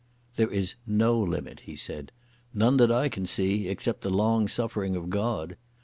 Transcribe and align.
"There 0.35 0.49
is 0.49 0.73
no 0.87 1.19
limit," 1.19 1.59
he 1.59 1.75
said. 1.75 2.11
"None 2.55 2.77
that 2.77 2.91
I 2.91 3.07
can 3.07 3.27
see, 3.27 3.67
except 3.67 4.01
the 4.01 4.09
long 4.09 4.47
suffering 4.47 4.95
of 4.95 5.11
God. 5.11 5.57